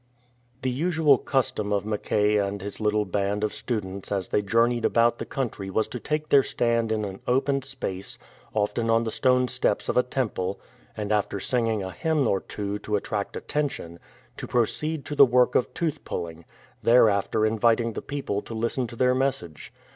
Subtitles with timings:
[0.63, 5.19] The usual custom of Mackay and his little band of students as they journeyed about
[5.19, 8.17] the country was to take their stand in an open space,
[8.55, 10.59] often on the stone steps of a temple,
[10.97, 13.99] and after singing a hymn or two to attract atten tion,
[14.37, 16.45] to proceed to the work of tooth pulling,
[16.81, 19.71] thereafter inviting the people to listen to their message.